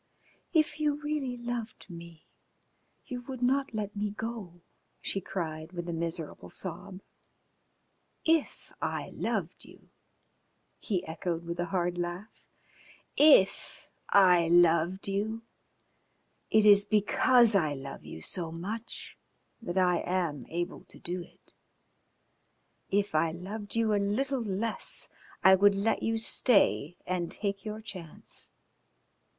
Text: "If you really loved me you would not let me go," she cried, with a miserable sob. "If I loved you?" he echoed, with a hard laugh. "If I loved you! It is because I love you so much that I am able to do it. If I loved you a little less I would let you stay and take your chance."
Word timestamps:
"If 0.51 0.79
you 0.79 0.95
really 0.95 1.37
loved 1.37 1.87
me 1.87 2.25
you 3.05 3.21
would 3.27 3.43
not 3.43 3.71
let 3.75 3.95
me 3.95 4.09
go," 4.09 4.61
she 4.99 5.21
cried, 5.21 5.73
with 5.73 5.87
a 5.87 5.93
miserable 5.93 6.49
sob. 6.49 7.01
"If 8.25 8.73
I 8.81 9.11
loved 9.13 9.63
you?" 9.63 9.89
he 10.79 11.05
echoed, 11.05 11.45
with 11.45 11.59
a 11.59 11.65
hard 11.67 11.99
laugh. 11.99 12.33
"If 13.15 13.89
I 14.09 14.47
loved 14.47 15.07
you! 15.07 15.43
It 16.49 16.65
is 16.65 16.83
because 16.83 17.53
I 17.53 17.75
love 17.75 18.03
you 18.03 18.21
so 18.21 18.51
much 18.51 19.19
that 19.61 19.77
I 19.77 19.97
am 19.99 20.47
able 20.49 20.83
to 20.85 20.97
do 20.97 21.21
it. 21.21 21.53
If 22.89 23.13
I 23.13 23.33
loved 23.33 23.75
you 23.75 23.93
a 23.93 24.01
little 24.03 24.41
less 24.41 25.09
I 25.43 25.53
would 25.53 25.75
let 25.75 26.01
you 26.01 26.17
stay 26.17 26.97
and 27.05 27.31
take 27.31 27.63
your 27.63 27.81
chance." 27.81 28.51